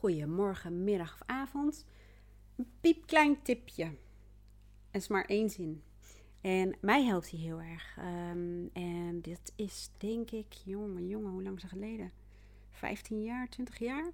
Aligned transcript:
Goedemorgen, 0.00 0.84
middag 0.84 1.14
of 1.14 1.22
avond. 1.26 1.86
Een 2.56 2.70
piepklein 2.80 3.42
tipje. 3.42 3.84
Het 4.90 5.02
is 5.02 5.08
maar 5.08 5.24
één 5.24 5.50
zin. 5.50 5.82
En 6.40 6.76
mij 6.80 7.04
helpt 7.04 7.30
hij 7.30 7.40
heel 7.40 7.60
erg. 7.60 7.96
Ehm, 7.98 8.66
en 8.72 9.20
dit 9.20 9.52
is 9.56 9.90
denk 9.98 10.30
ik, 10.30 10.52
jongen, 10.52 11.08
jongen, 11.08 11.30
hoe 11.30 11.42
lang 11.42 11.56
is 11.56 11.62
het 11.62 11.70
geleden? 11.70 12.10
15 12.70 13.22
jaar, 13.22 13.48
20 13.48 13.78
jaar. 13.78 14.10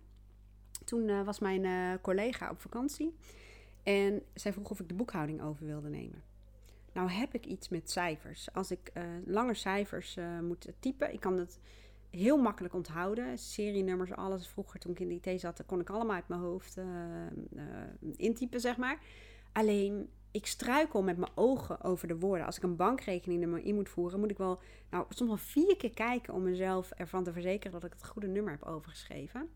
Toen 0.85 1.09
uh, 1.09 1.25
was 1.25 1.39
mijn 1.39 1.65
uh, 1.65 1.93
collega 2.03 2.51
op 2.51 2.61
vakantie. 2.61 3.15
En 3.83 4.23
zij 4.35 4.53
vroeg 4.53 4.71
of 4.71 4.81
ik 4.81 4.89
de 4.89 4.95
boekhouding 4.95 5.43
over 5.43 5.67
wilde 5.67 5.89
nemen. 5.89 6.23
Nou 6.93 7.11
heb 7.11 7.35
ik 7.35 7.47
iets 7.47 7.69
met 7.69 7.91
cijfers. 7.91 8.53
Als 8.53 8.71
ik 8.71 8.91
uh, 8.95 9.03
lange 9.27 9.55
cijfers 9.55 10.19
moet 10.43 10.73
typen, 10.81 11.13
ik 11.13 11.21
kan 11.21 11.39
het 11.39 11.59
heel 12.17 12.37
makkelijk 12.37 12.75
onthouden. 12.75 13.39
Serienummers, 13.39 14.13
alles. 14.13 14.49
Vroeger 14.49 14.81
toen 14.81 14.93
ik 14.93 15.01
in 15.01 15.09
de 15.09 15.31
IT 15.31 15.41
zat, 15.41 15.63
kon 15.67 15.81
ik 15.81 15.91
allemaal 15.91 16.15
uit 16.15 16.29
mijn 16.29 16.41
hoofd 16.41 16.81
intypen, 18.17 18.61
zeg 18.61 18.77
maar. 18.77 18.99
Alleen 19.53 20.09
ik 20.37 20.47
struikel 20.47 21.03
met 21.03 21.17
mijn 21.17 21.33
ogen 21.35 21.83
over 21.83 22.09
de 22.09 22.19
woorden. 22.19 22.47
Als 22.47 22.57
ik 22.57 22.63
een 22.63 22.77
bankrekening 22.77 23.65
in 23.65 23.75
moet 23.75 23.89
voeren, 23.89 24.21
moet 24.21 24.31
ik 24.31 24.39
wel 24.39 24.61
nou, 24.91 25.07
soms 25.09 25.31
wel 25.31 25.39
vier 25.39 25.77
keer 25.77 25.95
kijken 25.95 26.35
om 26.35 26.43
mezelf 26.43 26.91
ervan 26.91 27.25
te 27.25 27.33
verzekeren 27.33 27.73
dat 27.73 27.85
ik 27.85 27.93
het 27.93 28.07
goede 28.07 28.29
nummer 28.29 28.53
heb 28.53 28.63
overgeschreven. 28.63 29.49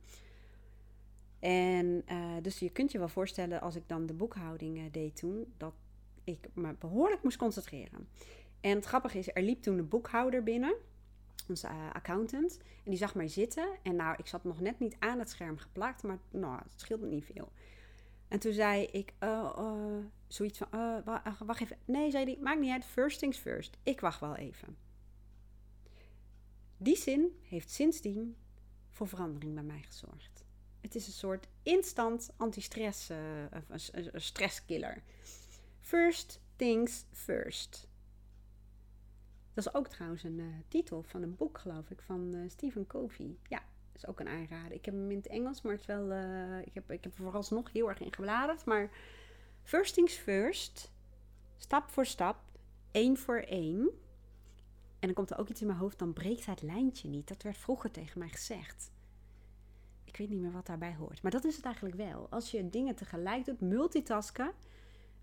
En 1.38 2.02
uh, 2.10 2.34
dus 2.42 2.58
je 2.58 2.70
kunt 2.70 2.92
je 2.92 2.98
wel 2.98 3.08
voorstellen, 3.08 3.60
als 3.60 3.76
ik 3.76 3.82
dan 3.86 4.06
de 4.06 4.14
boekhouding 4.14 4.90
deed 4.90 5.16
toen, 5.16 5.52
dat 5.56 5.74
ik 6.24 6.48
me 6.54 6.74
behoorlijk 6.78 7.22
moest 7.22 7.36
concentreren. 7.36 8.08
En 8.60 8.74
het 8.74 8.84
grappige 8.84 9.18
is, 9.18 9.28
er 9.34 9.42
liep 9.42 9.62
toen 9.62 9.78
een 9.78 9.88
boekhouder 9.88 10.42
binnen, 10.42 10.74
onze 11.50 11.66
uh, 11.66 11.90
accountant, 11.92 12.58
en 12.58 12.90
die 12.90 12.98
zag 12.98 13.14
mij 13.14 13.28
zitten. 13.28 13.78
En 13.82 13.96
nou, 13.96 14.14
ik 14.18 14.26
zat 14.26 14.44
nog 14.44 14.60
net 14.60 14.78
niet 14.78 14.96
aan 14.98 15.18
het 15.18 15.30
scherm 15.30 15.58
geplakt, 15.58 16.02
maar 16.02 16.18
nou, 16.30 16.58
het 16.62 16.80
scheelt 16.80 17.00
me 17.00 17.06
niet 17.06 17.24
veel. 17.24 17.52
En 18.28 18.38
toen 18.38 18.52
zei 18.52 18.84
ik, 18.84 19.12
uh, 19.20 19.96
zoiets 20.26 20.58
van, 20.58 21.02
wacht 21.46 21.60
even. 21.60 21.76
Nee, 21.84 22.10
zei 22.10 22.24
hij, 22.24 22.38
maakt 22.40 22.60
niet 22.60 22.72
uit, 22.72 22.84
first 22.84 23.18
things 23.18 23.38
first. 23.38 23.76
Ik 23.82 24.00
wacht 24.00 24.20
wel 24.20 24.36
even. 24.36 24.76
Die 26.76 26.96
zin 26.96 27.38
heeft 27.42 27.70
sindsdien 27.70 28.36
voor 28.88 29.08
verandering 29.08 29.54
bij 29.54 29.62
mij 29.62 29.82
gezorgd. 29.82 30.44
Het 30.80 30.94
is 30.94 31.06
een 31.06 31.12
soort 31.12 31.48
instant 31.62 32.30
anti-stress, 32.36 33.10
uh, 33.10 33.18
stresskiller. 34.14 35.02
First 35.80 36.40
things 36.56 37.04
first. 37.12 37.88
Dat 39.64 39.74
is 39.74 39.78
ook 39.78 39.88
trouwens 39.88 40.22
een 40.22 40.38
uh, 40.38 40.46
titel 40.68 41.02
van 41.02 41.22
een 41.22 41.36
boek, 41.36 41.58
geloof 41.58 41.90
ik, 41.90 42.00
van 42.00 42.34
uh, 42.34 42.50
Stephen 42.50 42.86
Covey. 42.86 43.36
Ja, 43.48 43.62
is 43.92 44.06
ook 44.06 44.20
een 44.20 44.28
aanrader. 44.28 44.72
Ik 44.72 44.84
heb 44.84 44.94
hem 44.94 45.10
in 45.10 45.16
het 45.16 45.26
Engels, 45.26 45.62
maar 45.62 45.72
het 45.72 45.86
wel, 45.86 46.04
ik, 46.64 46.74
heb, 46.74 46.90
ik 46.90 47.04
heb 47.04 47.12
er 47.12 47.22
vooralsnog 47.22 47.72
heel 47.72 47.88
erg 47.88 48.00
in 48.00 48.12
gebladerd. 48.12 48.64
Maar 48.64 48.90
first 49.62 49.94
things 49.94 50.14
first, 50.14 50.92
stap 51.56 51.88
voor 51.88 52.06
stap, 52.06 52.36
één 52.90 53.16
voor 53.16 53.38
één. 53.38 53.80
En 54.98 55.06
dan 55.06 55.12
komt 55.12 55.30
er 55.30 55.38
ook 55.38 55.48
iets 55.48 55.60
in 55.60 55.66
mijn 55.66 55.78
hoofd, 55.78 55.98
dan 55.98 56.12
breekt 56.12 56.46
het 56.46 56.62
lijntje 56.62 57.08
niet. 57.08 57.28
Dat 57.28 57.42
werd 57.42 57.56
vroeger 57.56 57.90
tegen 57.90 58.18
mij 58.18 58.28
gezegd. 58.28 58.92
Ik 60.04 60.16
weet 60.16 60.28
niet 60.28 60.40
meer 60.40 60.52
wat 60.52 60.66
daarbij 60.66 60.94
hoort. 60.94 61.22
Maar 61.22 61.32
dat 61.32 61.44
is 61.44 61.56
het 61.56 61.64
eigenlijk 61.64 61.96
wel. 61.96 62.26
Als 62.30 62.50
je 62.50 62.70
dingen 62.70 62.94
tegelijk 62.94 63.44
doet, 63.44 63.60
multitasken, 63.60 64.52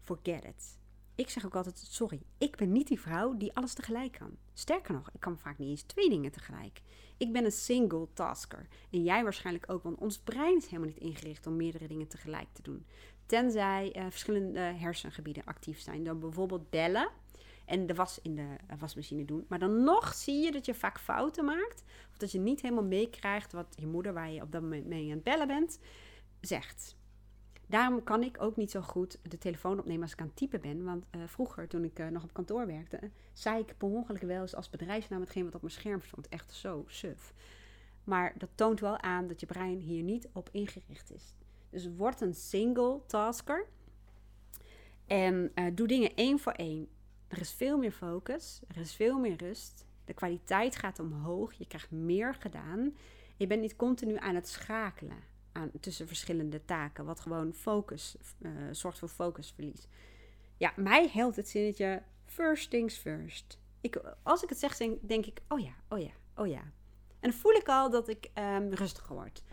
forget 0.02 0.44
it. 0.44 0.78
Ik 1.18 1.30
zeg 1.30 1.46
ook 1.46 1.56
altijd, 1.56 1.78
sorry, 1.78 2.22
ik 2.38 2.56
ben 2.56 2.72
niet 2.72 2.88
die 2.88 3.00
vrouw 3.00 3.38
die 3.38 3.54
alles 3.54 3.74
tegelijk 3.74 4.12
kan. 4.12 4.38
Sterker 4.54 4.94
nog, 4.94 5.10
ik 5.14 5.20
kan 5.20 5.38
vaak 5.38 5.58
niet 5.58 5.70
eens 5.70 5.82
twee 5.82 6.10
dingen 6.10 6.32
tegelijk. 6.32 6.82
Ik 7.18 7.32
ben 7.32 7.46
een 7.46 7.52
single 7.52 8.08
tasker. 8.14 8.68
En 8.90 9.04
jij 9.04 9.24
waarschijnlijk 9.24 9.72
ook, 9.72 9.84
want 9.84 9.98
ons 9.98 10.20
brein 10.20 10.58
is 10.58 10.66
helemaal 10.66 10.88
niet 10.88 10.98
ingericht 10.98 11.48
om 11.48 11.56
meerdere 11.56 11.88
dingen 11.88 12.08
tegelijk 12.08 12.48
te 12.54 12.62
doen. 12.62 12.86
Tenzij 13.26 13.96
uh, 13.96 14.06
verschillende 14.10 14.60
hersengebieden 14.60 15.46
actief 15.46 15.80
zijn. 15.80 16.04
Dan 16.04 16.20
bijvoorbeeld 16.20 16.70
bellen 16.70 17.10
en 17.66 17.86
de 17.86 17.94
was 17.94 18.20
in 18.22 18.36
de 18.36 18.56
eh, 18.68 18.80
wasmachine 18.80 19.26
doen. 19.26 19.46
Maar 19.48 19.60
dan 19.60 19.84
nog 19.84 20.14
zie 20.14 20.44
je 20.44 20.52
dat 20.52 20.66
je 20.66 20.74
vaak 20.74 21.00
fouten 21.00 21.46
maakt. 21.46 21.84
Of 22.12 22.18
dat 22.18 22.32
je 22.32 22.40
niet 22.40 22.62
helemaal 22.62 22.84
meekrijgt 22.84 23.52
wat 23.52 23.76
je 23.80 23.88
moeder, 23.88 24.14
waar 24.14 24.32
je 24.32 24.42
op 24.42 24.52
dat 24.52 24.62
moment 24.62 24.86
mee 24.86 25.04
aan 25.04 25.10
het 25.10 25.24
bellen 25.24 25.48
bent, 25.48 25.80
zegt. 26.42 26.96
Daarom 27.70 28.04
kan 28.04 28.24
ik 28.24 28.42
ook 28.42 28.56
niet 28.56 28.72
zo 28.72 28.82
goed 28.82 29.20
de 29.22 29.38
telefoon 29.38 29.80
opnemen 29.80 30.02
als 30.02 30.12
ik 30.12 30.20
aan 30.20 30.28
het 30.28 30.36
typen 30.36 30.62
ben. 30.62 30.84
Want 30.84 31.06
uh, 31.16 31.22
vroeger, 31.26 31.68
toen 31.68 31.84
ik 31.84 32.00
uh, 32.00 32.08
nog 32.08 32.24
op 32.24 32.34
kantoor 32.34 32.68
werkte, 32.68 33.00
zei 33.34 33.60
ik 33.60 33.78
per 33.78 33.88
ongeluk 33.88 34.22
wel 34.22 34.42
eens 34.42 34.56
als 34.56 34.70
bedrijfsnaam 34.70 35.22
hetgeen 35.22 35.44
wat 35.44 35.56
op 35.56 35.62
mijn 35.62 35.74
scherm 35.74 36.02
stond. 36.02 36.30
Echt 36.30 36.54
zo 36.54 36.84
suf. 36.88 37.34
Maar 38.04 38.34
dat 38.38 38.50
toont 38.56 38.80
wel 38.80 39.00
aan 39.02 39.28
dat 39.28 39.40
je 39.40 39.46
brein 39.46 39.80
hier 39.80 40.04
niet 40.04 40.30
op 40.34 40.50
ingericht 40.52 41.12
is. 41.12 41.36
Dus 41.70 41.90
word 41.96 42.22
een 42.22 42.34
single 42.34 43.02
tasker. 43.06 43.68
En 45.06 45.52
doe 45.74 45.88
dingen 45.88 46.16
één 46.16 46.40
voor 46.40 46.52
één. 46.52 46.88
Er 47.28 47.40
is 47.40 47.52
veel 47.52 47.78
meer 47.78 47.92
focus, 47.92 48.62
er 48.68 48.78
is 48.78 48.96
veel 48.96 49.20
meer 49.20 49.38
rust. 49.38 49.86
De 50.06 50.14
kwaliteit 50.14 50.76
gaat 50.76 51.00
omhoog, 51.00 51.54
je 51.54 51.68
krijgt 51.68 51.92
meer 51.92 52.36
gedaan. 52.36 52.96
Je 53.38 53.48
bent 53.48 53.62
niet 53.62 53.76
continu 53.76 54.18
aan 54.18 54.36
het 54.36 54.48
schakelen 54.48 55.36
aan, 55.58 55.72
tussen 55.80 56.08
verschillende 56.08 56.66
taken, 56.66 57.06
wat 57.06 57.20
gewoon 57.20 57.54
focus 57.54 58.16
uh, 58.40 58.52
zorgt 58.72 59.00
voor 59.00 59.08
focusverlies. 59.08 59.88
Ja, 60.58 60.74
mij 60.76 61.10
helpt 61.14 61.36
het 61.36 61.50
zinnetje 61.50 62.04
first 62.26 62.70
things 62.70 62.98
first. 62.98 63.60
Ik, 63.82 64.02
als 64.24 64.44
ik 64.44 64.50
het 64.50 64.60
zeg, 64.60 64.78
denk 65.02 65.26
ik, 65.26 65.42
oh 65.48 65.60
ja, 65.60 65.74
oh 65.90 66.00
ja, 66.00 66.12
oh 66.36 66.48
ja. 66.48 66.62
En 67.20 67.30
dan 67.30 67.34
voel 67.34 67.54
ik 67.54 67.68
al 67.68 67.90
dat 67.90 68.08
ik 68.08 68.30
um, 68.34 68.74
rustiger 68.74 69.16
word. 69.16 69.44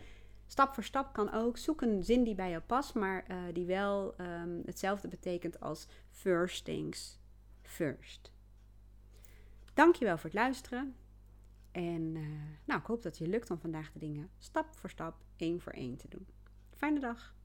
Stap 0.47 0.73
voor 0.73 0.83
stap 0.83 1.13
kan 1.13 1.31
ook. 1.31 1.57
Zoek 1.57 1.81
een 1.81 2.03
zin 2.03 2.23
die 2.23 2.35
bij 2.35 2.49
jou 2.49 2.61
past, 2.61 2.93
maar 2.93 3.25
uh, 3.27 3.37
die 3.53 3.65
wel 3.65 4.15
um, 4.21 4.61
hetzelfde 4.65 5.07
betekent 5.07 5.59
als 5.59 5.87
first 6.09 6.65
things 6.65 7.19
first. 7.61 8.31
Dankjewel 9.73 10.15
voor 10.15 10.29
het 10.29 10.39
luisteren. 10.39 10.95
En 11.71 12.15
uh, 12.15 12.34
nou, 12.65 12.79
ik 12.79 12.85
hoop 12.85 13.01
dat 13.01 13.17
je 13.17 13.27
lukt 13.27 13.51
om 13.51 13.59
vandaag 13.59 13.91
de 13.91 13.99
dingen 13.99 14.29
stap 14.37 14.75
voor 14.75 14.89
stap, 14.89 15.15
één 15.35 15.61
voor 15.61 15.71
één 15.71 15.97
te 15.97 16.07
doen. 16.09 16.27
Fijne 16.75 16.99
dag. 16.99 17.35